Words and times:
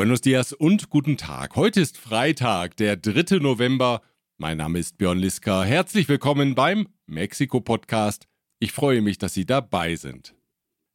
Buenos 0.00 0.22
dias 0.22 0.54
und 0.54 0.88
guten 0.88 1.18
Tag. 1.18 1.56
Heute 1.56 1.78
ist 1.78 1.98
Freitag, 1.98 2.74
der 2.78 2.96
3. 2.96 3.36
November. 3.36 4.00
Mein 4.38 4.56
Name 4.56 4.78
ist 4.78 4.96
Björn 4.96 5.18
Liska. 5.18 5.62
Herzlich 5.62 6.08
willkommen 6.08 6.54
beim 6.54 6.88
Mexiko-Podcast. 7.04 8.26
Ich 8.60 8.72
freue 8.72 9.02
mich, 9.02 9.18
dass 9.18 9.34
Sie 9.34 9.44
dabei 9.44 9.96
sind. 9.96 10.34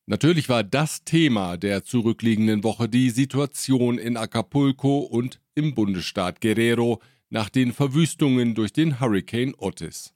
Natürlich 0.07 0.49
war 0.49 0.63
das 0.63 1.03
Thema 1.03 1.55
der 1.55 1.83
zurückliegenden 1.83 2.63
Woche 2.63 2.89
die 2.89 3.12
Situation 3.12 3.99
in 3.99 4.17
Acapulco 4.17 4.97
und 5.01 5.40
im 5.53 5.76
Bundesstaat 5.76 6.42
Guerrero 6.42 6.99
nach 7.29 7.49
den 7.49 7.74
Verwüstungen 7.74 8.56
durch 8.56 8.74
den 8.74 8.99
Hurricane 8.99 9.53
Otis. 9.60 10.15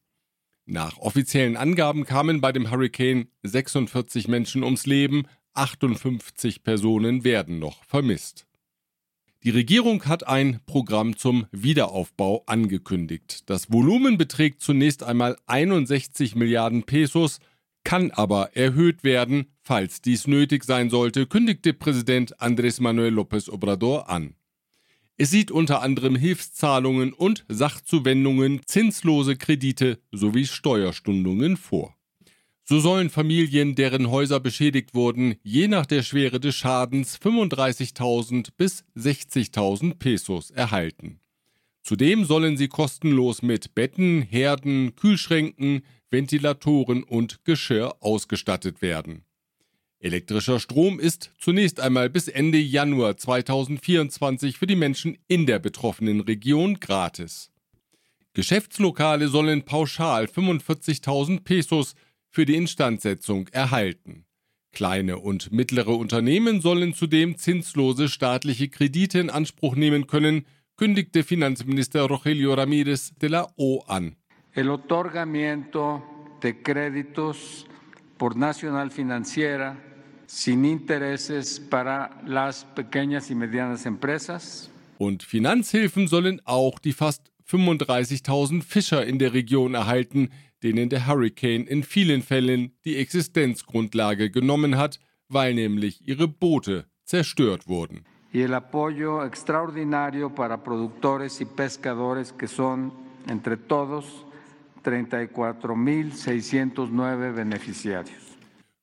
Nach 0.66 0.98
offiziellen 0.98 1.58
Angaben 1.58 2.06
kamen 2.06 2.42
bei 2.42 2.52
dem 2.52 2.72
Hurricane 2.72 3.28
46 3.44 4.28
Menschen 4.28 4.64
ums 4.64 4.88
Leben, 4.88 5.28
58 5.54 6.64
Personen 6.64 7.24
werden 7.24 7.60
noch 7.60 7.84
vermisst. 7.84 8.49
Die 9.44 9.52
Regierung 9.52 10.04
hat 10.04 10.28
ein 10.28 10.60
Programm 10.66 11.16
zum 11.16 11.46
Wiederaufbau 11.54 12.44
angekündigt. 12.46 13.50
Das 13.50 13.72
Volumen 13.72 14.18
beträgt 14.18 14.62
zunächst 14.62 15.02
einmal 15.02 15.38
61 15.46 16.36
Milliarden 16.36 16.84
Pesos, 16.84 17.40
kann 17.86 18.12
aber 18.12 18.58
erhöht 18.58 19.06
werden, 19.06 19.46
falls 19.62 20.02
dies 20.02 20.28
nötig 20.28 20.66
sein 20.66 20.90
sollte, 20.90 21.26
kündigte 21.26 21.74
Präsident 21.74 22.38
Andrés 22.42 22.82
Manuel 22.82 23.18
López 23.18 23.50
Obrador 23.50 24.10
an. 24.10 24.36
Es 25.16 25.30
sieht 25.30 25.52
unter 25.52 25.82
anderem 25.82 26.18
Hilfszahlungen 26.18 27.14
und 27.14 27.46
Sachzuwendungen, 27.48 28.62
zinslose 28.66 29.38
Kredite 29.38 30.00
sowie 30.12 30.48
Steuerstundungen 30.48 31.56
vor. 31.56 31.96
So 32.70 32.80
sollen 32.80 33.10
Familien, 33.10 33.74
deren 33.74 34.12
Häuser 34.12 34.40
beschädigt 34.40 34.94
wurden, 34.94 35.38
je 35.42 35.68
nach 35.68 35.88
der 35.88 36.04
Schwere 36.04 36.40
des 36.40 36.54
Schadens 36.54 37.18
35.000 37.20 38.50
bis 38.58 38.84
60.000 38.96 39.96
Pesos 39.96 40.52
erhalten. 40.52 41.20
Zudem 41.82 42.26
sollen 42.26 42.58
sie 42.58 42.68
kostenlos 42.68 43.42
mit 43.42 43.74
Betten, 43.74 44.22
Herden, 44.22 44.96
Kühlschränken, 44.96 45.82
Ventilatoren 46.12 47.02
und 47.02 47.44
Geschirr 47.44 47.96
ausgestattet 48.02 48.84
werden. 48.84 49.24
Elektrischer 50.00 50.60
Strom 50.60 51.00
ist 51.00 51.32
zunächst 51.40 51.80
einmal 51.80 52.12
bis 52.12 52.28
Ende 52.28 52.60
Januar 52.60 53.18
2024 53.18 54.60
für 54.60 54.68
die 54.68 54.76
Menschen 54.76 55.18
in 55.28 55.48
der 55.48 55.58
betroffenen 55.58 56.20
Region 56.20 56.80
gratis. 56.80 57.50
Geschäftslokale 58.34 59.28
sollen 59.28 59.64
pauschal 59.64 60.26
45.000 60.26 61.44
Pesos 61.44 61.96
für 62.30 62.46
die 62.46 62.56
Instandsetzung 62.56 63.48
erhalten. 63.50 64.26
Kleine 64.72 65.18
und 65.18 65.52
mittlere 65.52 65.98
Unternehmen 65.98 66.62
sollen 66.62 66.94
zudem 66.94 67.38
zinslose 67.38 68.08
staatliche 68.08 68.70
Kredite 68.70 69.20
in 69.20 69.30
Anspruch 69.30 69.76
nehmen 69.76 70.08
können, 70.08 70.46
kündigte 70.78 71.24
Finanzminister 71.24 72.04
Rogelio 72.04 72.54
Ramírez 72.54 73.14
de 73.20 73.30
la 73.30 73.48
O 73.58 73.84
an. 73.88 74.16
El 74.54 74.70
otorgamiento 74.70 76.04
de 76.42 76.62
créditos 76.62 77.66
por 78.18 78.36
Nacional 78.36 78.92
Financiera 78.92 79.78
sin 80.28 80.64
intereses 80.64 81.60
para 81.60 82.22
las 82.26 82.66
pequeñas 82.76 83.32
y 83.32 83.36
medianas 83.36 83.86
empresas. 83.86 84.70
Und 85.00 85.24
Finanzhilfen 85.24 86.08
sollen 86.08 86.42
auch 86.46 86.78
die 86.78 86.94
fast 86.94 87.32
35.000 87.50 88.62
Fischer 88.62 89.06
in 89.06 89.18
der 89.18 89.34
Region 89.34 89.74
erhalten, 89.74 90.30
denen 90.64 90.90
der 90.90 91.08
Hurricane 91.08 91.66
in 91.66 91.84
vielen 91.84 92.22
Fällen 92.22 92.72
die 92.86 92.98
Existenzgrundlage 92.98 94.30
genommen 94.30 94.78
hat, 94.78 95.00
weil 95.28 95.54
nämlich 95.54 96.08
ihre 96.08 96.28
Boote 96.28 96.86
zerstört 97.06 97.68
wurden. 97.68 98.06
Y 98.32 98.42
el 98.42 98.54
apoyo 98.54 99.26
extraordinario 99.26 100.36
para 100.36 100.64
productores 100.64 101.42
y 101.42 101.46
pescadores 101.46 102.32
que 102.32 102.48
son 102.48 102.94
entre 103.28 103.58
todos 103.58 104.06
34.609 104.84 107.34
beneficiarios. 107.34 108.30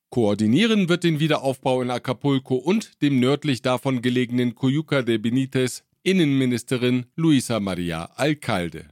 Koordinieren 0.09 0.87
wird 0.87 1.03
den 1.03 1.19
Wiederaufbau 1.19 1.81
in 1.81 1.91
Acapulco 1.91 2.55
und 2.55 3.01
dem 3.01 3.19
nördlich 3.19 3.61
davon 3.61 4.01
gelegenen 4.01 4.55
Coyuca 4.55 5.01
de 5.01 5.17
Benitez 5.17 5.83
Innenministerin 6.03 7.07
Luisa 7.15 7.59
Maria 7.59 8.09
Alcalde. 8.15 8.87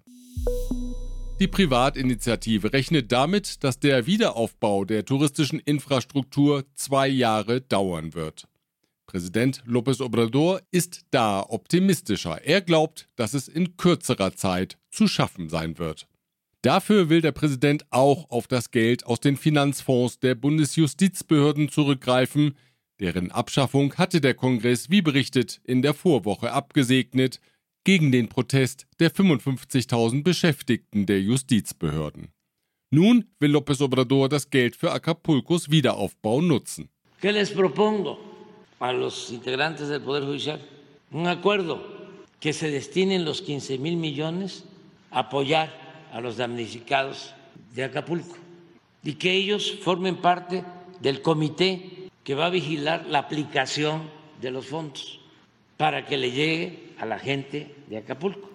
Die 1.41 1.47
Privatinitiative 1.47 2.72
rechnet 2.72 3.12
damit, 3.12 3.62
dass 3.66 3.78
der 3.78 4.07
Wiederaufbau 4.07 4.85
der 4.85 5.03
touristischen 5.03 5.59
Infrastruktur 5.59 6.63
zwei 6.75 7.09
Jahre 7.09 7.59
dauern 7.59 8.13
wird. 8.13 8.47
Präsident 9.06 9.62
López 9.68 10.01
Obrador 10.01 10.62
ist 10.72 11.01
da 11.12 11.41
optimistischer. 11.41 12.41
Er 12.46 12.62
glaubt, 12.62 13.09
dass 13.18 13.34
es 13.34 13.50
in 13.50 13.75
kürzerer 13.75 14.34
Zeit 14.34 14.78
zu 14.90 15.09
schaffen 15.09 15.50
sein 15.50 15.78
wird. 15.78 16.07
Dafür 16.62 17.09
will 17.09 17.19
der 17.19 17.34
Präsident 17.34 17.85
auch 17.90 18.29
auf 18.29 18.47
das 18.47 18.72
Geld 18.72 19.06
aus 19.06 19.19
den 19.19 19.35
Finanzfonds 19.35 20.19
der 20.19 20.35
Bundesjustizbehörden 20.35 21.67
zurückgreifen. 21.67 22.56
Deren 23.02 23.31
Abschaffung 23.31 23.94
hatte 23.96 24.22
der 24.22 24.35
Kongress, 24.35 24.90
wie 24.90 25.02
berichtet, 25.02 25.59
in 25.66 25.81
der 25.81 25.94
Vorwoche 25.94 26.53
abgesegnet 26.53 27.41
gegen 27.85 28.12
den 28.12 28.28
Protest 28.28 28.88
der 29.00 29.12
55.000 29.12 30.23
Beschäftigten 30.23 31.06
der 31.06 31.22
Justizbehörden. 31.22 32.29
Nun 32.91 33.25
will 33.40 33.51
López 33.51 33.81
Obrador 33.81 34.28
das 34.28 34.50
Geld 34.50 34.75
für 34.75 34.91
Acapulcos 34.91 35.69
Wiederaufbau 35.69 36.41
nutzen. 36.41 36.90
¿Qué 37.22 37.31
les 37.31 37.51
propongo 37.51 38.19
a 38.79 38.91
los 38.91 39.31
integrantes 39.31 39.88
del 39.90 40.01
Poder 40.01 40.23
Judicial? 40.23 40.59
Un 41.12 41.28
acuerdo 41.28 41.79
que 42.40 42.53
se 42.53 42.69
destinen 42.69 43.23
los 43.23 43.41
15 43.41 43.78
mil 43.78 43.97
millones 43.97 44.66
a 45.12 45.19
apoyar 45.19 45.69
a 46.12 46.19
los 46.22 46.38
damnificados 46.38 47.34
de 47.75 47.84
Acapulco 47.84 48.35
y 49.03 49.13
que 49.13 49.31
ellos 49.31 49.78
formen 49.81 50.17
parte 50.17 50.63
del 51.02 51.22
comité 51.22 52.09
que 52.23 52.35
va 52.35 52.47
a 52.47 52.50
vigilar 52.50 53.06
la 53.07 53.19
aplicación 53.19 54.09
de 54.41 54.52
los 54.52 54.66
fondos 54.66 55.19
para 55.78 56.06
que 56.06 56.18
le 56.18 56.31
llegue 56.31 56.94
a 57.00 57.06
la 57.06 57.19
gente 57.19 57.68
de 57.90 57.97
Acapulco. 57.97 58.50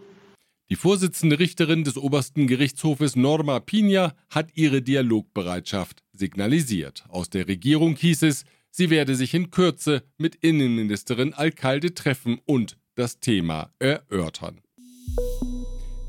Die 0.71 0.77
Vorsitzende 0.77 1.39
Richterin 1.41 1.83
des 1.83 1.97
obersten 1.97 2.47
Gerichtshofes 2.47 3.17
Norma 3.17 3.59
Pina 3.59 4.15
hat 4.31 4.51
ihre 4.55 4.83
Dialogbereitschaft 4.83 6.05
signalisiert. 6.13 7.05
Aus 7.09 7.29
der 7.29 7.49
Regierung 7.49 7.97
hieß 7.97 8.23
es, 8.23 8.45
sie 8.71 8.89
werde 8.89 9.17
sich 9.17 9.35
in 9.35 9.51
Kürze 9.51 10.05
mit 10.17 10.37
Innenministerin 10.37 11.35
Alcalde 11.35 11.93
treffen 11.93 12.39
und 12.45 12.77
das 12.95 13.19
Thema 13.19 13.73
erörtern. 13.81 14.61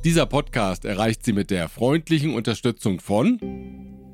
Dieser 0.03 0.27
Podcast 0.27 0.85
erreicht 0.85 1.25
sie 1.25 1.33
mit 1.33 1.49
der 1.49 1.67
freundlichen 1.67 2.35
Unterstützung 2.35 2.99
von 2.99 3.39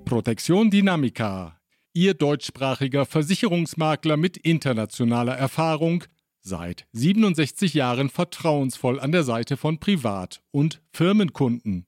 Protection 0.06 0.72
Dynamica, 0.72 1.60
Ihr 1.94 2.14
deutschsprachiger 2.14 3.06
Versicherungsmakler 3.06 4.18
mit 4.18 4.38
internationaler 4.38 5.36
Erfahrung– 5.36 6.06
seit 6.48 6.88
67 6.94 7.74
Jahren 7.74 8.10
vertrauensvoll 8.10 9.00
an 9.00 9.12
der 9.12 9.24
Seite 9.24 9.58
von 9.58 9.80
Privat- 9.80 10.42
und 10.52 10.82
Firmenkunden. 10.92 11.86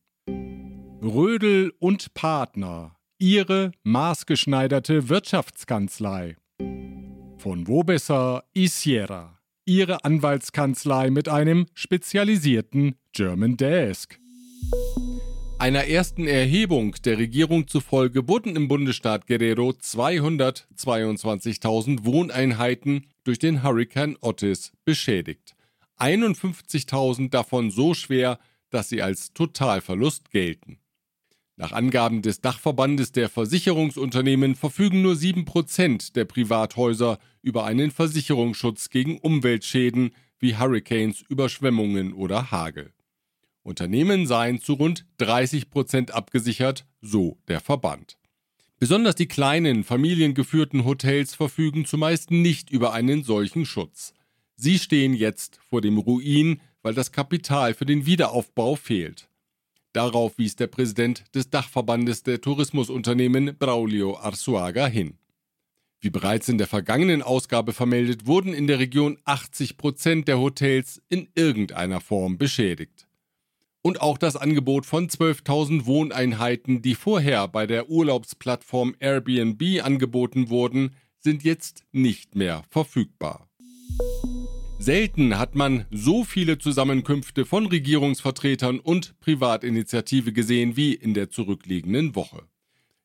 Rödel 1.02 1.72
und 1.80 2.14
Partner, 2.14 2.96
Ihre 3.18 3.72
maßgeschneiderte 3.84 5.10
Wirtschaftskanzlei. 5.10 6.36
Von 7.38 7.68
wo 7.68 7.84
besser 7.84 8.44
Isiera, 8.54 9.40
Ihre 9.66 10.04
Anwaltskanzlei 10.04 11.10
mit 11.10 11.30
einem 11.30 11.68
spezialisierten 11.74 12.96
German 13.14 13.56
Desk. 13.56 14.20
Einer 15.58 15.88
ersten 15.88 16.28
Erhebung 16.28 16.96
der 17.04 17.18
Regierung 17.18 17.68
zufolge 17.68 18.28
wurden 18.30 18.56
im 18.56 18.70
Bundesstaat 18.70 19.28
Guerrero 19.28 19.72
222.000 19.72 22.06
Wohneinheiten 22.06 23.08
durch 23.30 23.38
den 23.38 23.62
Hurrikan 23.62 24.18
Otis 24.22 24.72
beschädigt. 24.86 25.56
51.000 26.00 27.30
davon 27.30 27.70
so 27.70 27.94
schwer, 27.94 28.40
dass 28.72 28.90
sie 28.90 29.04
als 29.04 29.34
Totalverlust 29.34 30.32
gelten. 30.32 30.80
Nach 31.56 31.72
Angaben 31.72 32.24
des 32.24 32.42
Dachverbandes 32.42 33.12
der 33.12 33.30
Versicherungsunternehmen 33.30 34.56
verfügen 34.56 35.04
nur 35.04 35.14
7% 35.14 36.14
der 36.14 36.26
Privathäuser 36.26 37.20
über 37.44 37.66
einen 37.66 37.92
Versicherungsschutz 37.92 38.90
gegen 38.90 39.20
Umweltschäden 39.20 40.10
wie 40.40 40.58
Hurricanes, 40.58 41.22
Überschwemmungen 41.30 42.14
oder 42.14 42.50
Hagel. 42.50 42.96
Unternehmen 43.62 44.26
seien 44.26 44.60
zu 44.60 44.74
rund 44.74 45.06
30 45.20 45.70
Prozent 45.70 46.16
abgesichert, 46.16 46.88
so 47.00 47.38
der 47.48 47.60
Verband. 47.60 48.19
Besonders 48.80 49.16
die 49.16 49.28
kleinen, 49.28 49.84
familiengeführten 49.84 50.86
Hotels 50.86 51.36
verfügen 51.36 51.84
zumeist 51.84 52.32
nicht 52.32 52.70
über 52.70 52.94
einen 52.94 53.24
solchen 53.26 53.66
Schutz. 53.66 54.14
Sie 54.56 54.80
stehen 54.80 55.14
jetzt 55.14 55.60
vor 55.70 55.82
dem 55.82 55.98
Ruin, 55.98 56.62
weil 56.82 56.94
das 56.94 57.12
Kapital 57.12 57.74
für 57.74 57.86
den 57.86 58.06
Wiederaufbau 58.06 58.76
fehlt. 58.76 59.30
Darauf 59.92 60.38
wies 60.38 60.56
der 60.56 60.68
Präsident 60.68 61.24
des 61.36 61.50
Dachverbandes 61.50 62.24
der 62.24 62.40
Tourismusunternehmen 62.40 63.58
Braulio 63.58 64.18
Arzuaga 64.18 64.88
hin. 64.88 65.18
Wie 66.00 66.10
bereits 66.10 66.48
in 66.48 66.58
der 66.58 66.68
vergangenen 66.68 67.22
Ausgabe 67.22 67.74
vermeldet, 67.74 68.28
wurden 68.28 68.54
in 68.54 68.68
der 68.68 68.80
Region 68.80 69.18
80 69.26 69.76
Prozent 69.76 70.30
der 70.30 70.40
Hotels 70.40 71.02
in 71.10 71.28
irgendeiner 71.36 72.00
Form 72.00 72.38
beschädigt. 72.38 73.09
Und 73.82 74.02
auch 74.02 74.18
das 74.18 74.36
Angebot 74.36 74.86
von 74.86 75.08
12.000 75.08 75.86
Wohneinheiten, 75.86 76.82
die 76.82 76.96
vorher 76.96 77.48
bei 77.48 77.66
der 77.66 77.90
Urlaubsplattform 77.90 78.96
Airbnb 79.00 79.84
angeboten 79.84 80.50
wurden, 80.50 80.96
sind 81.18 81.44
jetzt 81.44 81.84
nicht 81.92 82.36
mehr 82.36 82.64
verfügbar. 82.70 83.48
Selten 84.80 85.38
hat 85.38 85.56
man 85.56 85.86
so 85.92 86.24
viele 86.24 86.58
Zusammenkünfte 86.58 87.46
von 87.46 87.66
Regierungsvertretern 87.66 88.80
und 88.80 89.20
Privatinitiative 89.20 90.32
gesehen 90.32 90.78
wie 90.78 90.94
in 90.94 91.14
der 91.14 91.30
zurückliegenden 91.30 92.16
Woche. 92.16 92.44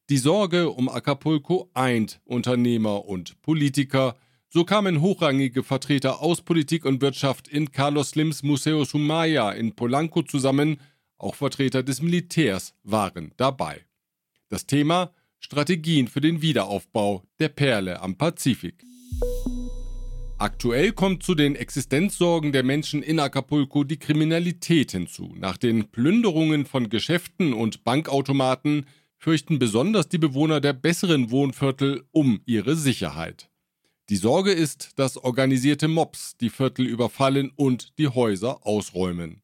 Die 0.08 0.18
Sorge 0.18 0.70
um 0.70 0.88
Acapulco 0.88 1.70
eint 1.74 2.20
Unternehmer 2.24 3.06
und 3.06 3.40
Politiker. 3.42 4.16
So 4.54 4.62
kamen 4.64 5.00
hochrangige 5.00 5.64
Vertreter 5.64 6.22
aus 6.22 6.40
Politik 6.40 6.84
und 6.84 7.02
Wirtschaft 7.02 7.48
in 7.48 7.72
Carlos 7.72 8.10
Slims 8.10 8.44
Museo 8.44 8.84
Sumaya 8.84 9.50
in 9.50 9.74
Polanco 9.74 10.22
zusammen. 10.22 10.78
Auch 11.18 11.34
Vertreter 11.34 11.82
des 11.82 12.00
Militärs 12.00 12.72
waren 12.84 13.32
dabei. 13.36 13.84
Das 14.50 14.64
Thema 14.66 15.10
Strategien 15.40 16.06
für 16.06 16.20
den 16.20 16.40
Wiederaufbau 16.40 17.24
der 17.40 17.48
Perle 17.48 18.00
am 18.00 18.16
Pazifik. 18.16 18.84
Aktuell 20.38 20.92
kommt 20.92 21.24
zu 21.24 21.34
den 21.34 21.56
Existenzsorgen 21.56 22.52
der 22.52 22.62
Menschen 22.62 23.02
in 23.02 23.18
Acapulco 23.18 23.82
die 23.82 23.98
Kriminalität 23.98 24.92
hinzu. 24.92 25.34
Nach 25.36 25.56
den 25.56 25.90
Plünderungen 25.90 26.64
von 26.64 26.90
Geschäften 26.90 27.54
und 27.54 27.82
Bankautomaten 27.82 28.86
fürchten 29.16 29.58
besonders 29.58 30.08
die 30.08 30.18
Bewohner 30.18 30.60
der 30.60 30.74
besseren 30.74 31.32
Wohnviertel 31.32 32.04
um 32.12 32.40
ihre 32.46 32.76
Sicherheit. 32.76 33.50
Die 34.10 34.16
Sorge 34.16 34.52
ist, 34.52 34.98
dass 34.98 35.16
organisierte 35.16 35.88
Mobs 35.88 36.36
die 36.36 36.50
Viertel 36.50 36.86
überfallen 36.86 37.50
und 37.56 37.98
die 37.98 38.08
Häuser 38.08 38.66
ausräumen. 38.66 39.40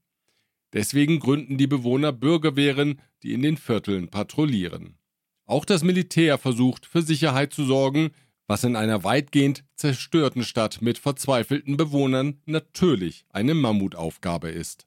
Deswegen 0.74 1.18
gründen 1.18 1.56
die 1.56 1.66
Bewohner 1.66 2.12
Bürgerwehren, 2.12 3.00
die 3.22 3.32
in 3.32 3.42
den 3.42 3.56
Vierteln 3.56 4.08
patrouillieren. 4.08 4.98
Auch 5.46 5.64
das 5.64 5.82
Militär 5.82 6.36
versucht 6.36 6.84
für 6.84 7.02
Sicherheit 7.02 7.52
zu 7.54 7.64
sorgen, 7.64 8.10
was 8.46 8.62
in 8.64 8.76
einer 8.76 9.02
weitgehend 9.02 9.64
zerstörten 9.76 10.44
Stadt 10.44 10.82
mit 10.82 10.98
verzweifelten 10.98 11.76
Bewohnern 11.76 12.40
natürlich 12.44 13.24
eine 13.30 13.54
Mammutaufgabe 13.54 14.50
ist. 14.50 14.86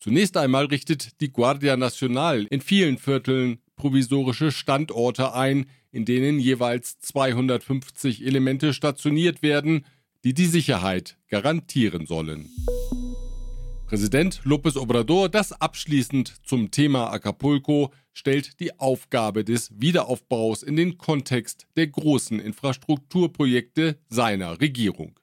Zunächst 0.00 0.36
einmal 0.36 0.66
richtet 0.66 1.20
die 1.20 1.32
Guardia 1.32 1.76
Nacional 1.76 2.46
in 2.50 2.60
vielen 2.60 2.98
Vierteln 2.98 3.58
provisorische 3.76 4.52
Standorte 4.52 5.34
ein, 5.34 5.66
in 5.90 6.04
denen 6.04 6.38
jeweils 6.38 6.98
250 7.00 8.24
Elemente 8.24 8.72
stationiert 8.72 9.42
werden, 9.42 9.84
die 10.24 10.34
die 10.34 10.46
Sicherheit 10.46 11.16
garantieren 11.28 12.06
sollen. 12.06 12.48
Präsident 13.86 14.42
López 14.44 14.76
Obrador, 14.76 15.30
das 15.30 15.52
abschließend 15.52 16.34
zum 16.44 16.70
Thema 16.70 17.10
Acapulco, 17.10 17.90
stellt 18.12 18.60
die 18.60 18.78
Aufgabe 18.78 19.44
des 19.44 19.70
Wiederaufbaus 19.80 20.62
in 20.62 20.76
den 20.76 20.98
Kontext 20.98 21.66
der 21.76 21.86
großen 21.86 22.38
Infrastrukturprojekte 22.38 23.96
seiner 24.10 24.60
Regierung. 24.60 25.18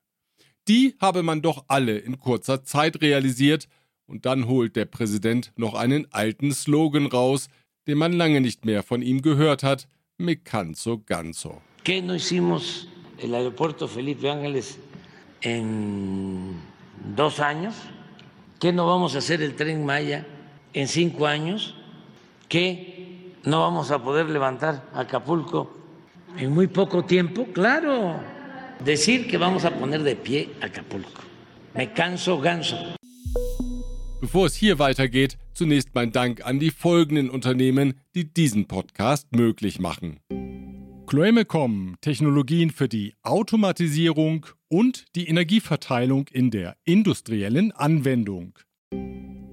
Die 0.67 0.95
habe 0.99 1.21
man 1.21 1.43
doch 1.43 1.65
alle 1.67 1.99
in 1.99 2.17
kurzer 2.17 2.63
Zeit 2.63 3.01
realisiert, 3.01 3.67
und 4.07 4.25
dann 4.25 4.47
holt 4.47 4.75
der 4.75 4.85
Präsident 4.85 5.51
noch 5.57 5.75
einen 5.75 6.11
alten 6.11 6.51
Slogan 6.51 7.05
raus, 7.05 7.49
den 7.87 7.97
man 7.97 8.13
lange 8.13 8.41
nicht 8.41 8.65
mehr 8.65 8.81
von 8.81 9.01
ihm 9.01 9.21
gehört 9.21 9.61
hat, 9.61 9.87
me 10.17 10.37
canso 10.37 11.01
ganso. 11.05 11.61
¿Qué 11.83 12.01
no 12.01 12.15
hicimos 12.15 12.87
el 13.19 13.35
aeropuerto 13.35 13.87
Felipe 13.87 14.29
Ángeles 14.29 14.79
en 15.41 16.55
dos 17.15 17.39
años? 17.39 17.75
¿Qué 18.59 18.71
no 18.71 18.87
vamos 18.87 19.15
a 19.15 19.19
hacer 19.19 19.41
el 19.41 19.55
tren 19.55 19.85
Maya 19.85 20.25
en 20.73 20.87
cinco 20.87 21.27
años? 21.27 21.75
¿Qué 22.47 23.33
no 23.43 23.61
vamos 23.61 23.91
a 23.91 24.01
poder 24.01 24.29
levantar 24.29 24.89
Acapulco 24.93 25.75
en 26.37 26.51
muy 26.53 26.67
poco 26.67 27.03
tiempo? 27.03 27.47
Claro, 27.53 28.15
decir 28.83 29.27
que 29.27 29.37
vamos 29.37 29.65
a 29.65 29.71
poner 29.71 30.03
de 30.03 30.15
pie 30.15 30.49
Acapulco. 30.61 31.21
Me 31.73 31.91
canso 31.91 32.39
ganso. 32.39 32.95
Bevor 34.21 34.45
es 34.45 34.55
hier 34.55 34.79
weitergeht, 34.79 35.37
zunächst 35.53 35.89
mein 35.93 36.11
Dank 36.11 36.45
an 36.45 36.59
die 36.59 36.71
folgenden 36.71 37.29
Unternehmen, 37.29 37.95
die 38.15 38.33
diesen 38.33 38.65
Podcast 38.65 39.35
möglich 39.35 39.79
machen. 39.79 40.19
Chloemecom, 41.07 41.95
Technologien 42.01 42.71
für 42.71 42.87
die 42.87 43.13
Automatisierung 43.21 44.45
und 44.69 45.05
die 45.15 45.27
Energieverteilung 45.27 46.27
in 46.31 46.49
der 46.49 46.77
industriellen 46.85 47.71
Anwendung. 47.73 48.57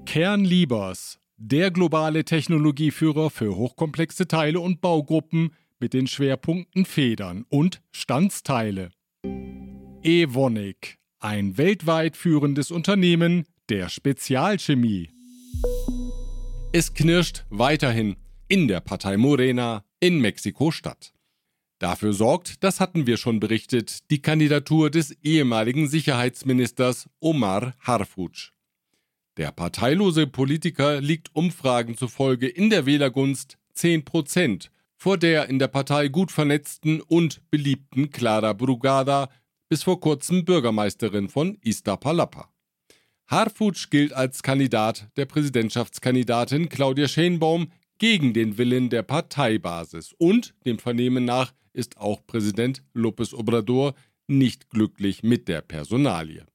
Kernliebers, 0.07 1.19
der 1.37 1.71
globale 1.71 2.25
Technologieführer 2.25 3.31
für 3.31 3.57
hochkomplexe 3.57 4.29
Teile 4.29 4.61
und 4.61 4.81
Baugruppen 4.81 5.51
mit 5.81 5.93
den 5.93 6.07
Schwerpunkten 6.07 6.85
Federn 6.85 7.45
und 7.49 7.83
Standsteile. 7.91 8.91
Evonik, 10.03 10.99
ein 11.19 11.59
weltweit 11.59 12.17
führendes 12.17 12.71
Unternehmen 12.71 13.45
der 13.69 13.89
Spezialchemie. 13.89 15.11
Es 16.73 16.95
knirscht 16.95 17.45
weiterhin 17.51 18.17
in 18.49 18.69
der 18.69 18.81
Partei 18.81 19.17
Morena 19.17 19.85
in 20.01 20.21
Mexiko-Stadt. 20.21 21.13
Dafür 21.79 22.13
sorgt, 22.13 22.63
das 22.63 22.81
hatten 22.81 23.07
wir 23.07 23.17
schon 23.17 23.41
berichtet, 23.41 24.11
die 24.11 24.23
Kandidatur 24.23 24.91
des 24.91 25.13
ehemaligen 25.23 25.89
Sicherheitsministers 25.89 27.09
Omar 27.21 27.75
Harfuch. 27.81 28.53
Der 29.37 29.51
parteilose 29.51 30.27
Politiker 30.27 31.01
liegt 31.01 31.35
Umfragen 31.35 31.97
zufolge 31.97 32.49
in 32.49 32.71
der 32.71 32.87
Wählergunst 32.87 33.59
10 33.75 34.05
Prozent 34.05 34.71
vor 35.03 35.19
der 35.19 35.49
in 35.49 35.59
der 35.59 35.67
Partei 35.67 36.07
gut 36.07 36.31
vernetzten 36.31 37.01
und 37.01 37.43
beliebten 37.51 38.11
Clara 38.11 38.53
Brugada, 38.53 39.31
bis 39.69 39.83
vor 39.83 39.99
kurzem 39.99 40.45
Bürgermeisterin 40.45 41.29
von 41.29 41.59
Iztapalapa. 41.61 42.52
Harfuch 43.27 43.91
gilt 43.91 44.13
als 44.13 44.43
Kandidat 44.43 45.09
der 45.17 45.27
Präsidentschaftskandidatin 45.27 46.69
Claudia 46.69 47.09
Schenbaum 47.09 47.69
gegen 47.99 48.35
den 48.35 48.59
Willen 48.59 48.91
der 48.91 49.03
Parteibasis 49.03 50.13
und 50.19 50.55
dem 50.67 50.79
Vernehmen 50.79 51.25
nach 51.25 51.53
ist 51.73 51.99
auch 51.99 52.27
Präsident 52.27 52.83
López 52.95 53.35
Obrador 53.35 53.95
nicht 54.27 54.71
glücklich 54.71 55.23
mit 55.23 55.49
der 55.49 55.63
Personalie. 55.63 56.47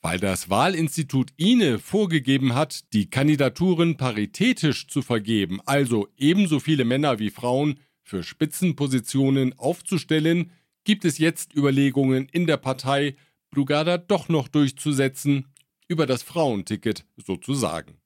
Weil 0.00 0.20
das 0.20 0.48
Wahlinstitut 0.48 1.32
INE 1.36 1.78
vorgegeben 1.78 2.54
hat, 2.54 2.92
die 2.92 3.10
Kandidaturen 3.10 3.96
paritätisch 3.96 4.86
zu 4.86 5.02
vergeben, 5.02 5.60
also 5.66 6.08
ebenso 6.16 6.60
viele 6.60 6.84
Männer 6.84 7.18
wie 7.18 7.30
Frauen 7.30 7.80
für 8.02 8.22
Spitzenpositionen 8.22 9.58
aufzustellen, 9.58 10.52
gibt 10.84 11.04
es 11.04 11.18
jetzt 11.18 11.54
Überlegungen 11.54 12.28
in 12.30 12.46
der 12.46 12.56
Partei, 12.56 13.16
Brugada 13.50 13.98
doch 13.98 14.28
noch 14.28 14.48
durchzusetzen 14.48 15.46
über 15.88 16.06
das 16.06 16.22
Frauenticket 16.22 17.04
sozusagen. 17.16 17.98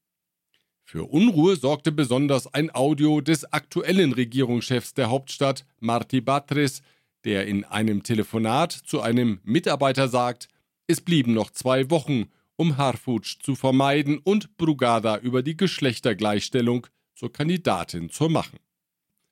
Für 0.84 1.04
Unruhe 1.04 1.56
sorgte 1.56 1.92
besonders 1.92 2.52
ein 2.52 2.74
Audio 2.74 3.20
des 3.20 3.52
aktuellen 3.52 4.12
Regierungschefs 4.12 4.94
der 4.94 5.10
Hauptstadt, 5.10 5.64
Marti 5.80 6.20
Batres, 6.20 6.82
der 7.24 7.46
in 7.46 7.64
einem 7.64 8.02
Telefonat 8.02 8.72
zu 8.72 9.00
einem 9.00 9.40
Mitarbeiter 9.44 10.08
sagt, 10.08 10.48
es 10.86 11.00
blieben 11.00 11.34
noch 11.34 11.50
zwei 11.50 11.90
Wochen, 11.90 12.26
um 12.56 12.76
Harfuch 12.76 13.38
zu 13.42 13.54
vermeiden 13.54 14.18
und 14.18 14.56
Brugada 14.56 15.18
über 15.18 15.42
die 15.42 15.56
Geschlechtergleichstellung 15.56 16.86
zur 17.14 17.32
Kandidatin 17.32 18.10
zu 18.10 18.28
machen. 18.28 18.58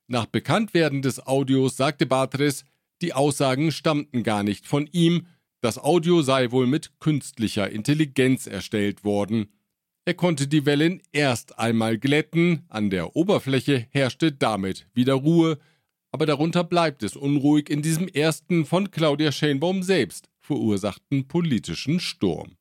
Nach 0.07 0.27
Bekanntwerden 0.27 1.03
des 1.03 1.27
Audios 1.27 1.77
sagte 1.77 2.07
Batres, 2.07 2.65
die 3.03 3.13
Aussagen 3.13 3.73
stammten 3.73 4.23
gar 4.23 4.43
nicht 4.43 4.67
von 4.67 4.87
ihm, 4.87 5.27
das 5.61 5.79
Audio 5.79 6.23
sei 6.23 6.51
wohl 6.51 6.67
mit 6.67 6.99
künstlicher 7.01 7.71
Intelligenz 7.71 8.47
erstellt 8.47 9.05
worden. 9.05 9.49
Er 10.05 10.15
konnte 10.15 10.49
die 10.49 10.65
Wellen 10.65 11.03
erst 11.13 11.59
einmal 11.59 11.99
glätten, 11.99 12.65
an 12.69 12.91
der 12.91 13.15
Oberfläche 13.17 13.87
herrschte 13.91 14.33
damit 14.33 14.87
wieder 14.95 15.15
Ruhe, 15.15 15.59
aber 16.11 16.27
darunter 16.27 16.65
bleibt 16.65 17.03
es 17.03 17.17
unruhig 17.17 17.69
in 17.71 17.83
diesem 17.83 18.09
ersten 18.09 18.65
von 18.65 18.91
Claudia 18.91 19.31
Schenbaum 19.31 19.83
selbst 19.83 20.29
verursachten 20.41 21.29
politischen 21.29 22.01
Sturm. 22.01 22.57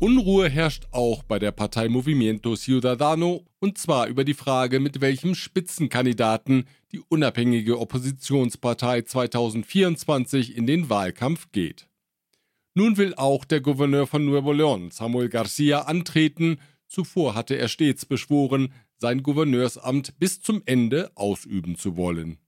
Unruhe 0.00 0.48
herrscht 0.48 0.86
auch 0.92 1.22
bei 1.22 1.38
der 1.38 1.52
Partei 1.52 1.88
Movimiento 1.88 2.56
Ciudadano, 2.56 3.44
und 3.58 3.78
zwar 3.78 4.08
über 4.08 4.24
die 4.24 4.34
Frage, 4.34 4.80
mit 4.80 5.00
welchem 5.00 5.34
Spitzenkandidaten 5.34 6.64
die 6.92 7.00
unabhängige 7.00 7.78
Oppositionspartei 7.78 9.02
2024 9.02 10.56
in 10.56 10.66
den 10.66 10.90
Wahlkampf 10.90 11.52
geht. 11.52 11.88
Nun 12.74 12.96
will 12.96 13.14
auch 13.14 13.44
der 13.44 13.60
Gouverneur 13.60 14.06
von 14.06 14.24
Nuevo 14.24 14.52
León, 14.52 14.92
Samuel 14.92 15.28
Garcia, 15.28 15.82
antreten, 15.82 16.58
zuvor 16.86 17.34
hatte 17.34 17.56
er 17.56 17.68
stets 17.68 18.06
beschworen, 18.06 18.72
sein 18.96 19.22
Gouverneursamt 19.22 20.18
bis 20.18 20.40
zum 20.40 20.62
Ende 20.66 21.10
ausüben 21.14 21.76
zu 21.76 21.96
wollen. 21.96 22.38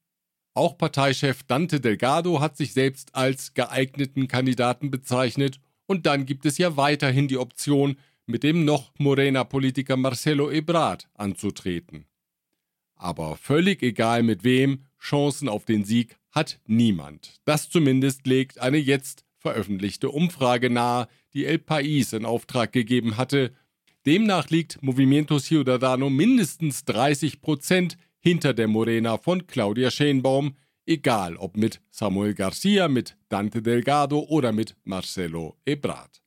Auch 0.54 0.76
Parteichef 0.76 1.42
Dante 1.44 1.80
Delgado 1.80 2.40
hat 2.40 2.56
sich 2.56 2.74
selbst 2.74 3.14
als 3.14 3.54
geeigneten 3.54 4.28
Kandidaten 4.28 4.90
bezeichnet 4.90 5.60
und 5.86 6.06
dann 6.06 6.26
gibt 6.26 6.44
es 6.44 6.58
ja 6.58 6.76
weiterhin 6.76 7.26
die 7.26 7.38
Option, 7.38 7.96
mit 8.26 8.42
dem 8.42 8.64
noch 8.64 8.92
Morena-Politiker 8.98 9.96
Marcelo 9.96 10.50
Ebrard 10.50 11.08
anzutreten. 11.14 12.06
Aber 13.02 13.36
völlig 13.36 13.82
egal 13.82 14.22
mit 14.22 14.44
wem, 14.44 14.84
Chancen 15.00 15.48
auf 15.48 15.64
den 15.64 15.84
Sieg 15.84 16.18
hat 16.30 16.60
niemand. 16.68 17.40
Das 17.44 17.68
zumindest 17.68 18.28
legt 18.28 18.60
eine 18.60 18.78
jetzt 18.78 19.24
veröffentlichte 19.38 20.08
Umfrage 20.08 20.70
nahe, 20.70 21.08
die 21.34 21.44
El 21.44 21.56
País 21.56 22.16
in 22.16 22.24
Auftrag 22.24 22.70
gegeben 22.70 23.16
hatte. 23.16 23.52
Demnach 24.06 24.50
liegt 24.50 24.84
Movimiento 24.84 25.40
Ciudadano 25.40 26.10
mindestens 26.10 26.84
30 26.84 27.40
Prozent 27.40 27.96
hinter 28.20 28.54
der 28.54 28.68
Morena 28.68 29.18
von 29.18 29.48
Claudia 29.48 29.90
Schenbaum, 29.90 30.54
egal 30.86 31.36
ob 31.36 31.56
mit 31.56 31.80
Samuel 31.90 32.34
Garcia, 32.34 32.86
mit 32.86 33.16
Dante 33.28 33.62
Delgado 33.62 34.20
oder 34.20 34.52
mit 34.52 34.76
Marcelo 34.84 35.56
Ebrard. 35.64 36.22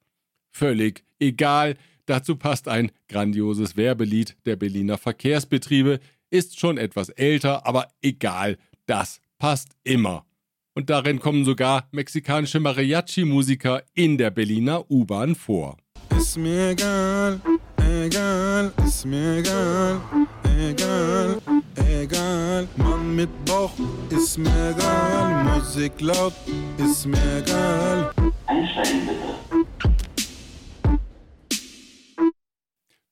Völlig 0.51 1.05
egal, 1.19 1.77
dazu 2.05 2.35
passt 2.35 2.67
ein 2.67 2.91
grandioses 3.07 3.77
Werbelied 3.77 4.35
der 4.45 4.57
Berliner 4.57 4.97
Verkehrsbetriebe, 4.97 6.01
ist 6.35 6.59
schon 6.59 6.77
etwas 6.77 7.09
älter, 7.09 7.65
aber 7.65 7.87
egal, 8.01 8.57
das 8.85 9.19
passt 9.37 9.69
immer. 9.83 10.25
Und 10.73 10.89
darin 10.89 11.19
kommen 11.19 11.45
sogar 11.45 11.87
mexikanische 11.91 12.59
Mariachi-Musiker 12.59 13.83
in 13.93 14.17
der 14.17 14.31
Berliner 14.31 14.89
U-Bahn 14.91 15.35
vor. 15.35 15.77
Ist 16.17 16.37
mir 16.37 16.71
egal, 16.71 17.39
egal, 17.77 18.73
ist 18.85 19.05
mir 19.05 19.37
egal, 19.37 20.01
egal, 20.43 21.41
egal. 21.87 22.67
Mann 22.75 23.15
mit 23.15 23.29
Bauch 23.45 23.71
ist 24.09 24.37
mir 24.37 24.75
egal, 24.75 25.45
Musik 25.45 25.93
laut 26.01 26.33
ist 26.77 27.05
mir 27.05 27.37
egal. 27.37 28.11
Einsteigen 28.47 29.07
bitte. 29.07 29.54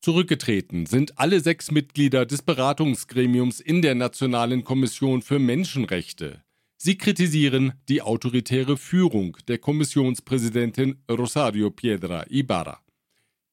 Zurückgetreten 0.04 0.86
sind 0.86 1.18
alle 1.18 1.40
sechs 1.40 1.72
Mitglieder 1.72 2.26
des 2.26 2.42
Beratungsgremiums 2.42 3.62
in 3.62 3.82
der 3.82 3.96
Nationalen 3.96 4.66
Kommission 4.66 5.22
für 5.22 5.40
Menschenrechte. 5.40 6.44
Sie 6.76 6.98
kritisieren 6.98 7.72
die 7.88 8.02
autoritäre 8.02 8.76
Führung 8.76 9.38
der 9.48 9.60
Kommissionspräsidentin 9.60 10.98
Rosario 11.10 11.72
Piedra 11.72 12.26
Ibarra. 12.28 12.82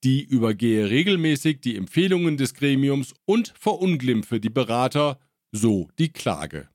Die 0.02 0.25
übergehe 0.25 0.90
regelmäßig 0.90 1.61
die 1.61 1.76
Empfehlungen 1.76 2.37
des 2.37 2.54
Gremiums 2.54 3.14
und 3.26 3.54
verunglimpfe 3.57 4.40
die 4.40 4.50
Berater, 4.50 5.21
so 5.52 5.87
die 6.00 6.12
Klage. 6.12 6.69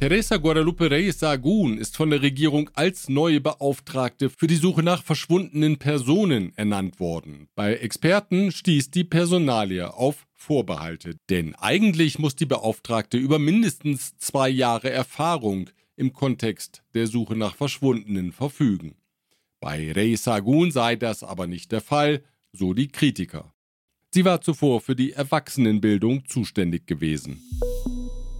Teresa 0.00 0.38
Guadalupe 0.38 0.90
Reyes 0.90 1.20
Sagun 1.20 1.76
ist 1.76 1.94
von 1.94 2.08
der 2.08 2.22
Regierung 2.22 2.70
als 2.72 3.10
neue 3.10 3.38
Beauftragte 3.38 4.30
für 4.30 4.46
die 4.46 4.56
Suche 4.56 4.82
nach 4.82 5.02
verschwundenen 5.02 5.76
Personen 5.76 6.54
ernannt 6.56 7.00
worden. 7.00 7.48
Bei 7.54 7.74
Experten 7.74 8.50
stieß 8.50 8.90
die 8.90 9.04
Personalie 9.04 9.92
auf 9.92 10.26
Vorbehalte, 10.32 11.16
denn 11.28 11.54
eigentlich 11.54 12.18
muss 12.18 12.34
die 12.34 12.46
Beauftragte 12.46 13.18
über 13.18 13.38
mindestens 13.38 14.16
zwei 14.16 14.48
Jahre 14.48 14.88
Erfahrung 14.88 15.68
im 15.96 16.14
Kontext 16.14 16.82
der 16.94 17.06
Suche 17.06 17.36
nach 17.36 17.54
Verschwundenen 17.54 18.32
verfügen. 18.32 18.94
Bei 19.60 19.92
Reyes 19.92 20.24
Sagun 20.24 20.70
sei 20.70 20.96
das 20.96 21.22
aber 21.22 21.46
nicht 21.46 21.72
der 21.72 21.82
Fall, 21.82 22.22
so 22.54 22.72
die 22.72 22.88
Kritiker. 22.88 23.52
Sie 24.14 24.24
war 24.24 24.40
zuvor 24.40 24.80
für 24.80 24.96
die 24.96 25.12
Erwachsenenbildung 25.12 26.24
zuständig 26.24 26.86
gewesen. 26.86 27.42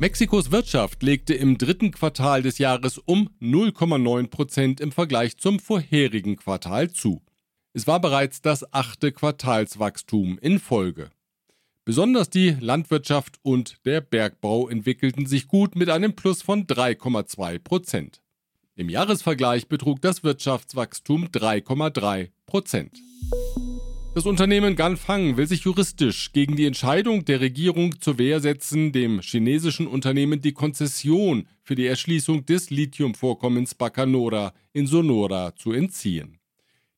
Mexikos 0.00 0.50
Wirtschaft 0.50 1.02
legte 1.02 1.34
im 1.34 1.58
dritten 1.58 1.90
Quartal 1.90 2.40
des 2.40 2.56
Jahres 2.56 2.96
um 2.96 3.28
0,9 3.42 4.28
Prozent 4.28 4.80
im 4.80 4.92
Vergleich 4.92 5.36
zum 5.36 5.58
vorherigen 5.58 6.36
Quartal 6.36 6.90
zu. 6.90 7.20
Es 7.74 7.86
war 7.86 8.00
bereits 8.00 8.40
das 8.40 8.72
achte 8.72 9.12
Quartalswachstum 9.12 10.38
in 10.38 10.58
Folge. 10.58 11.10
Besonders 11.84 12.30
die 12.30 12.56
Landwirtschaft 12.58 13.40
und 13.42 13.84
der 13.84 14.00
Bergbau 14.00 14.70
entwickelten 14.70 15.26
sich 15.26 15.48
gut 15.48 15.76
mit 15.76 15.90
einem 15.90 16.14
Plus 16.14 16.40
von 16.40 16.66
3,2 16.66 17.58
Prozent. 17.58 18.22
Im 18.76 18.88
Jahresvergleich 18.88 19.68
betrug 19.68 20.00
das 20.00 20.24
Wirtschaftswachstum 20.24 21.26
3,3 21.26 22.30
Prozent. 22.46 22.96
Das 24.12 24.26
Unternehmen 24.26 24.74
Ganfang 24.74 25.36
will 25.36 25.46
sich 25.46 25.60
juristisch 25.60 26.32
gegen 26.32 26.56
die 26.56 26.66
Entscheidung 26.66 27.24
der 27.24 27.40
Regierung 27.40 28.00
zur 28.00 28.18
Wehr 28.18 28.40
setzen, 28.40 28.90
dem 28.90 29.20
chinesischen 29.20 29.86
Unternehmen 29.86 30.40
die 30.40 30.52
Konzession 30.52 31.46
für 31.62 31.76
die 31.76 31.86
Erschließung 31.86 32.44
des 32.44 32.70
Lithiumvorkommens 32.70 33.76
Bacanora 33.76 34.52
in 34.72 34.88
Sonora 34.88 35.54
zu 35.54 35.70
entziehen. 35.70 36.40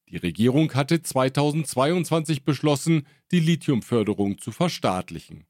Die 0.08 0.16
Regierung 0.16 0.72
hatte 0.72 1.02
2022 1.02 2.44
beschlossen, 2.44 3.06
die 3.30 3.40
Lithiumförderung 3.40 4.38
zu 4.38 4.50
verstaatlichen. 4.50 5.44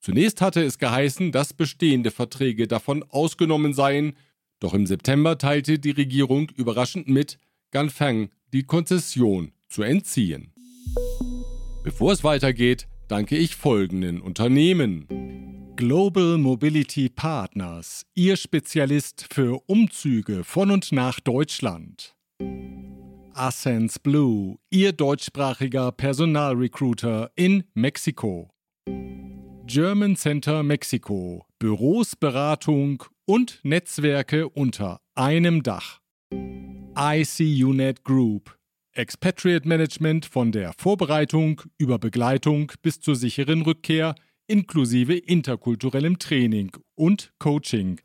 Zunächst 0.00 0.42
hatte 0.42 0.62
es 0.62 0.78
geheißen, 0.78 1.32
dass 1.32 1.54
bestehende 1.54 2.10
Verträge 2.10 2.68
davon 2.68 3.02
ausgenommen 3.08 3.72
seien, 3.72 4.12
doch 4.60 4.74
im 4.74 4.86
September 4.86 5.38
teilte 5.38 5.78
die 5.78 5.90
Regierung 5.90 6.50
überraschend 6.54 7.08
mit, 7.08 7.38
Ganfang 7.70 8.28
die 8.52 8.64
Konzession 8.64 9.52
zu 9.68 9.82
entziehen. 9.82 10.52
Bevor 11.82 12.12
es 12.12 12.24
weitergeht, 12.24 12.86
danke 13.08 13.36
ich 13.36 13.56
folgenden 13.56 14.20
Unternehmen. 14.20 15.06
Global 15.76 16.38
Mobility 16.38 17.08
Partners, 17.08 18.04
Ihr 18.14 18.36
Spezialist 18.36 19.26
für 19.32 19.62
Umzüge 19.66 20.42
von 20.44 20.70
und 20.70 20.90
nach 20.92 21.20
Deutschland. 21.20 22.16
Ascens 23.32 24.00
Blue, 24.00 24.58
Ihr 24.70 24.92
deutschsprachiger 24.92 25.92
Personalrecruiter 25.92 27.30
in 27.36 27.62
Mexiko. 27.74 28.50
German 29.66 30.16
Center 30.16 30.62
Mexiko, 30.64 31.46
Büros, 31.60 32.16
Beratung 32.16 33.04
und 33.26 33.60
Netzwerke 33.62 34.48
unter 34.48 35.00
einem 35.14 35.62
Dach. 35.62 36.00
ICUNET 36.96 38.02
Group, 38.02 38.57
Expatriate 38.98 39.68
Management 39.68 40.26
von 40.26 40.50
der 40.50 40.72
Vorbereitung 40.76 41.62
über 41.78 42.00
Begleitung 42.00 42.72
bis 42.82 42.98
zur 43.00 43.14
sicheren 43.14 43.62
Rückkehr 43.62 44.16
inklusive 44.48 45.16
interkulturellem 45.16 46.18
Training 46.18 46.72
und 46.96 47.32
Coaching. 47.38 48.00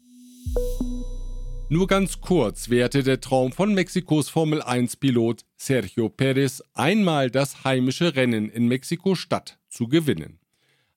Nur 1.70 1.88
ganz 1.88 2.22
kurz 2.22 2.70
währte 2.70 3.02
der 3.02 3.20
Traum 3.20 3.52
von 3.54 3.74
Mexikos 3.74 4.30
Formel 4.30 4.62
1-Pilot 4.62 5.42
Sergio 5.56 6.10
Perez 6.10 6.62
einmal 6.76 7.32
das 7.32 7.64
heimische 7.64 8.16
Rennen 8.16 8.48
in 8.52 8.68
Mexiko-Stadt 8.68 9.58
zu 9.70 9.88
gewinnen. 9.88 10.40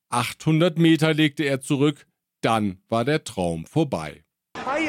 800 0.09 0.77
Meter 0.77 1.15
legte 1.15 1.43
er 1.43 1.59
zurück, 1.59 2.05
dann 2.41 2.77
war 2.87 3.03
der 3.03 3.23
Traum 3.23 3.65
vorbei. 3.65 4.26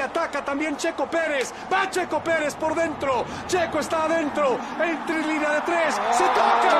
Ataca 0.09 0.43
también 0.43 0.75
Checo 0.77 1.07
Pérez. 1.07 1.53
Va 1.71 1.91
Checo 1.91 2.23
Pérez 2.25 2.55
por 2.55 2.75
dentro. 2.75 3.27
Checo 3.47 3.79
está 3.81 4.05
adentro. 4.05 4.59
Entre 4.83 5.21
línea 5.21 5.53
de 5.53 5.61
tres. 5.61 5.95
Se 6.13 6.25
toca. 6.25 6.71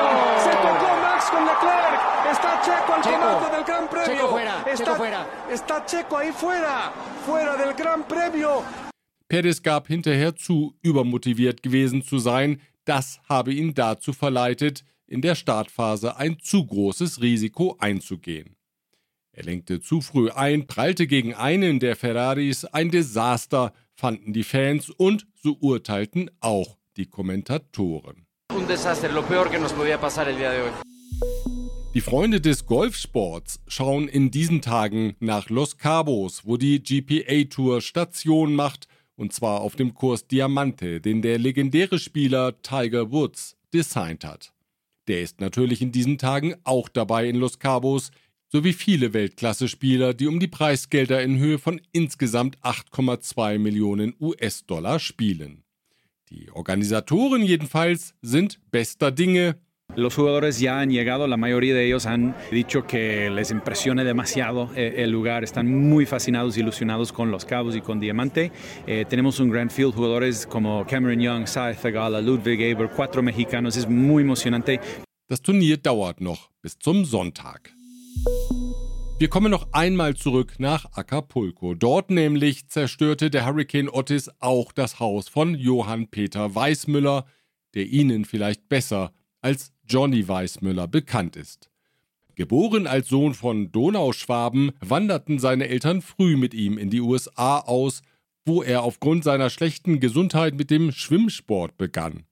Se 0.43 0.49
tocó 0.49 0.89
Max 1.03 1.29
con 1.29 1.45
Leclerc. 1.45 2.01
Está 2.31 2.61
Checo 2.65 2.93
al 2.93 3.01
comando 3.01 3.49
del 3.55 3.63
Gran 3.63 3.87
Premio. 3.87 4.15
Checo 4.15 4.27
fuera. 4.29 4.63
Está, 4.65 4.83
Checo 4.83 4.95
fuera. 4.95 5.27
Está 5.47 5.85
Checo 5.85 6.17
ahí 6.17 6.31
fuera. 6.31 6.91
Fuera 7.23 7.55
del 7.55 7.73
Gran 7.75 8.03
Premio. 8.03 8.63
Perez 9.27 9.61
gab 9.61 9.87
hinterher 9.87 10.35
zu, 10.35 10.73
übermotiviert 10.81 11.61
gewesen 11.61 12.01
zu 12.01 12.17
sein. 12.17 12.59
Das 12.85 13.19
habe 13.29 13.53
ihn 13.53 13.75
dazu 13.75 14.11
verleitet, 14.11 14.83
in 15.05 15.21
der 15.21 15.35
Startphase 15.35 16.17
ein 16.17 16.39
zu 16.39 16.65
großes 16.65 17.21
Risiko 17.21 17.75
einzugehen. 17.77 18.55
Er 19.31 19.43
lenkte 19.43 19.79
zu 19.79 20.01
früh 20.01 20.29
ein, 20.29 20.67
prallte 20.67 21.07
gegen 21.07 21.33
einen 21.33 21.79
der 21.79 21.95
Ferraris, 21.95 22.65
ein 22.65 22.91
Desaster, 22.91 23.73
fanden 23.93 24.33
die 24.33 24.43
Fans 24.43 24.89
und 24.89 25.27
so 25.35 25.57
urteilten 25.59 26.31
auch 26.39 26.77
die 26.97 27.05
Kommentatoren. 27.05 28.25
Die 31.95 32.01
Freunde 32.01 32.41
des 32.41 32.65
Golfsports 32.65 33.59
schauen 33.67 34.07
in 34.07 34.31
diesen 34.31 34.61
Tagen 34.61 35.15
nach 35.19 35.49
Los 35.49 35.77
Cabos, 35.77 36.45
wo 36.45 36.57
die 36.57 36.81
GPA 36.81 37.43
Tour 37.49 37.81
Station 37.81 38.53
macht, 38.55 38.87
und 39.15 39.33
zwar 39.33 39.61
auf 39.61 39.75
dem 39.75 39.93
Kurs 39.93 40.27
Diamante, 40.27 41.01
den 41.01 41.21
der 41.21 41.37
legendäre 41.37 41.99
Spieler 41.99 42.61
Tiger 42.61 43.11
Woods 43.11 43.57
designt 43.73 44.23
hat. 44.23 44.53
Der 45.07 45.21
ist 45.21 45.41
natürlich 45.41 45.81
in 45.81 45.91
diesen 45.91 46.17
Tagen 46.17 46.55
auch 46.63 46.89
dabei 46.89 47.27
in 47.27 47.35
Los 47.35 47.59
Cabos, 47.59 48.11
sowie 48.51 48.73
viele 48.73 49.13
Weltklasse-Spieler, 49.13 50.13
die 50.13 50.27
um 50.27 50.39
die 50.39 50.47
Preisgelder 50.47 51.21
in 51.21 51.37
Höhe 51.37 51.59
von 51.59 51.79
insgesamt 51.91 52.57
8,2 52.59 53.59
Millionen 53.59 54.15
US-Dollar 54.19 54.99
spielen. 54.99 55.63
Die 56.29 56.51
Organisatoren 56.51 57.43
jedenfalls 57.43 58.13
sind 58.21 58.59
bester 58.71 59.11
Dinge. 59.11 59.55
Los 59.95 60.15
jugadores 60.15 60.59
ya 60.59 60.79
han 60.79 60.91
llegado, 60.91 61.25
la 61.25 61.37
mayoría 61.37 61.73
de 61.73 61.87
ellos 61.87 62.05
han 62.05 62.35
dicho 62.51 62.85
que 62.85 63.31
les 63.31 63.49
impresiona 63.49 64.03
demasiado 64.03 64.69
eh, 64.75 64.93
el 64.97 65.09
lugar, 65.09 65.43
están 65.43 65.67
muy 65.67 66.05
fascinados, 66.05 66.57
ilusionados 66.57 67.11
con 67.11 67.31
Los 67.31 67.43
Cabos 67.43 67.75
y 67.75 67.81
con 67.81 67.99
Diamante. 67.99 68.51
Eh, 68.85 69.05
tenemos 69.09 69.39
un 69.39 69.49
Grand 69.49 69.71
Field, 69.71 69.95
jugadores 69.95 70.45
como 70.45 70.85
Cameron 70.85 71.19
Young, 71.19 71.47
Saez 71.47 71.79
Zagala, 71.79 72.21
Ludwig 72.21 72.61
Eber, 72.61 72.91
cuatro 72.95 73.23
mexicanos, 73.23 73.77
es 73.77 73.89
muy 73.89 74.21
emocionante. 74.21 74.79
Das 75.27 75.41
Turnier 75.41 75.77
dauert 75.77 76.21
noch 76.21 76.51
bis 76.61 76.77
zum 76.77 77.03
Sonntag. 77.05 77.78
Wir 79.19 79.27
kommen 79.27 79.51
noch 79.51 79.73
einmal 79.73 80.15
zurück 80.15 80.55
nach 80.59 80.93
Acapulco. 80.93 81.73
Dort 81.73 82.09
nämlich 82.09 82.69
zerstörte 82.69 83.29
der 83.29 83.45
Hurricane 83.45 83.89
Otis 83.89 84.31
auch 84.39 84.71
das 84.71 85.01
Haus 85.01 85.27
von 85.27 85.55
Johann 85.55 86.07
Peter 86.07 86.55
Weissmüller, 86.55 87.25
der 87.73 87.87
Ihnen 87.87 88.23
vielleicht 88.23 88.69
besser 88.69 89.11
als 89.41 89.73
Johnny 89.85 90.27
Weissmüller 90.27 90.87
bekannt 90.87 91.35
ist. 91.35 91.69
Geboren 92.35 92.87
als 92.87 93.09
Sohn 93.09 93.33
von 93.33 93.73
Donauschwaben, 93.73 94.71
wanderten 94.79 95.39
seine 95.39 95.67
Eltern 95.67 96.01
früh 96.01 96.37
mit 96.37 96.53
ihm 96.53 96.77
in 96.77 96.89
die 96.89 97.01
USA 97.01 97.59
aus, 97.59 98.01
wo 98.45 98.63
er 98.63 98.83
aufgrund 98.83 99.25
seiner 99.25 99.49
schlechten 99.49 99.99
Gesundheit 99.99 100.55
mit 100.55 100.71
dem 100.71 100.93
Schwimmsport 100.93 101.77
begann. 101.77 102.23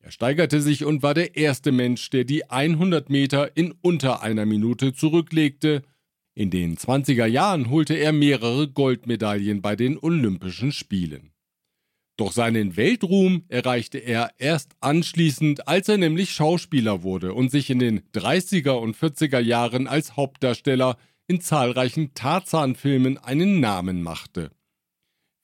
Er 0.00 0.10
steigerte 0.10 0.60
sich 0.60 0.84
und 0.84 1.02
war 1.02 1.14
der 1.14 1.36
erste 1.36 1.72
Mensch, 1.72 2.10
der 2.10 2.24
die 2.24 2.48
100 2.50 3.10
Meter 3.10 3.56
in 3.56 3.74
unter 3.82 4.22
einer 4.22 4.46
Minute 4.46 4.92
zurücklegte 4.94 5.82
in 6.34 6.50
den 6.50 6.76
20er 6.76 7.26
Jahren 7.26 7.70
holte 7.70 7.94
er 7.94 8.12
mehrere 8.12 8.68
Goldmedaillen 8.68 9.60
bei 9.60 9.76
den 9.76 9.98
Olympischen 9.98 10.72
Spielen. 10.72 11.32
Doch 12.16 12.32
seinen 12.32 12.76
Weltruhm 12.76 13.44
erreichte 13.48 13.98
er 13.98 14.30
erst 14.38 14.72
anschließend, 14.80 15.66
als 15.66 15.88
er 15.88 15.98
nämlich 15.98 16.32
Schauspieler 16.32 17.02
wurde 17.02 17.34
und 17.34 17.50
sich 17.50 17.68
in 17.68 17.78
den 17.78 18.00
30er 18.12 18.70
und 18.70 18.96
40er 18.96 19.40
Jahren 19.40 19.86
als 19.86 20.16
Hauptdarsteller 20.16 20.96
in 21.26 21.40
zahlreichen 21.40 22.14
Tarzan-Filmen 22.14 23.18
einen 23.18 23.60
Namen 23.60 24.02
machte. 24.02 24.50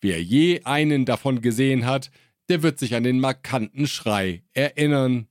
Wer 0.00 0.22
je 0.22 0.62
einen 0.64 1.04
davon 1.04 1.40
gesehen 1.40 1.86
hat, 1.86 2.10
der 2.48 2.62
wird 2.62 2.78
sich 2.78 2.94
an 2.94 3.02
den 3.02 3.20
markanten 3.20 3.86
Schrei 3.86 4.42
erinnern, 4.52 5.28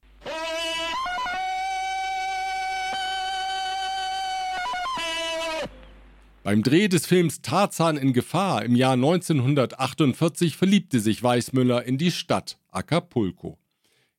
Beim 6.46 6.62
Dreh 6.62 6.88
des 6.88 7.08
Films 7.08 7.42
Tarzan 7.42 7.98
in 7.98 8.14
Gefahr 8.14 8.64
im 8.64 8.76
Jahr 8.76 8.94
1948 8.94 10.56
verliebte 10.56 11.00
sich 11.00 11.24
Weißmüller 11.24 11.84
in 11.86 11.98
die 11.98 12.12
Stadt 12.12 12.60
Acapulco. 12.70 13.58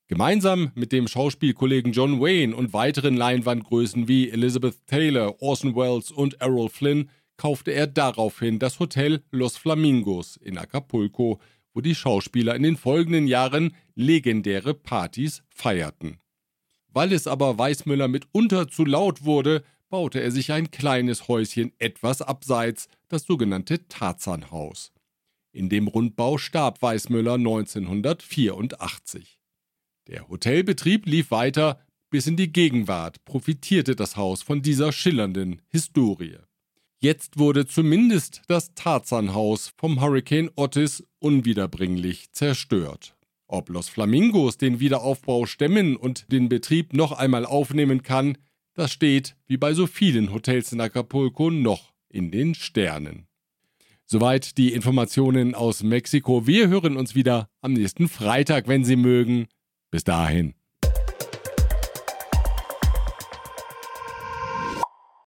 Gemeinsam 0.09 0.73
mit 0.75 0.91
dem 0.91 1.07
Schauspielkollegen 1.07 1.93
John 1.93 2.21
Wayne 2.21 2.57
und 2.57 2.73
weiteren 2.73 3.17
Leinwandgrößen 3.17 4.09
wie 4.09 4.29
Elizabeth 4.29 4.75
Taylor, 4.89 5.41
Orson 5.41 5.77
Welles 5.77 6.11
und 6.11 6.41
Errol 6.41 6.69
Flynn 6.69 7.11
kaufte 7.37 7.71
er 7.71 7.87
daraufhin 7.87 8.59
das 8.59 8.81
Hotel 8.81 9.23
Los 9.31 9.57
Flamingos 9.57 10.37
in 10.37 10.59
Acapulco, 10.59 11.39
wo 11.77 11.83
die 11.83 11.95
Schauspieler 11.95 12.57
in 12.57 12.63
den 12.63 12.79
folgenden 12.79 13.27
Jahren 13.27 13.77
legendäre 13.95 14.73
Partys 14.73 15.43
feierten. 15.51 16.19
Weil 16.89 17.13
es 17.13 17.27
aber 17.27 17.59
Weißmüller 17.59 18.09
mitunter 18.09 18.67
zu 18.67 18.87
laut 18.87 19.25
wurde, 19.25 19.63
baute 19.91 20.23
er 20.23 20.31
sich 20.31 20.53
ein 20.53 20.71
kleines 20.71 21.29
Häuschen 21.29 21.73
etwas 21.79 22.23
abseits, 22.23 22.89
das 23.09 23.25
sogenannte 23.25 23.87
Tarzanhaus. 23.89 24.91
In 25.53 25.69
dem 25.69 25.87
Rundbau 25.87 26.39
starb 26.39 26.81
Weißmüller 26.81 27.35
1984. 27.35 29.39
Der 30.07 30.31
Hotelbetrieb 30.31 31.05
lief 31.05 31.31
weiter, 31.31 31.79
bis 32.09 32.27
in 32.27 32.39
die 32.39 32.53
Gegenwart 32.53 33.23
profitierte 33.27 33.95
das 33.95 34.17
Haus 34.17 34.43
von 34.43 34.63
dieser 34.63 34.93
schillernden 34.93 35.61
Historie. 35.69 36.39
Jetzt 36.99 37.39
wurde 37.39 37.67
zumindest 37.67 38.43
das 38.49 38.75
Tarzanhaus 38.75 39.73
vom 39.77 40.01
Hurricane 40.01 40.51
Otis 40.57 41.05
unwiederbringlich 41.19 42.33
zerstört. 42.33 43.17
Ob 43.49 43.69
Los 43.69 43.89
Flamingos 43.89 44.57
den 44.57 44.81
Wiederaufbau 44.81 45.45
stemmen 45.47 45.97
und 45.97 46.33
den 46.33 46.49
Betrieb 46.49 46.95
noch 46.95 47.13
einmal 47.13 47.45
aufnehmen 47.45 48.03
kann, 48.03 48.39
das 48.75 48.93
steht, 48.93 49.37
wie 49.47 49.57
bei 49.59 49.75
so 49.75 49.87
vielen 49.87 50.33
Hotels 50.33 50.73
in 50.73 50.81
Acapulco, 50.81 51.51
noch 51.51 51.93
in 52.09 52.31
den 52.31 52.55
Sternen. 52.55 53.27
Soweit 54.07 54.57
die 54.57 54.73
Informationen 54.73 55.55
aus 55.55 55.83
Mexiko. 55.83 56.47
Wir 56.47 56.69
hören 56.69 56.97
uns 56.97 57.15
wieder 57.15 57.49
am 57.61 57.73
nächsten 57.73 58.09
Freitag, 58.09 58.69
wenn 58.69 58.85
Sie 58.85 58.97
mögen. 58.97 59.49
Bis 59.91 60.05
dahin. 60.05 60.55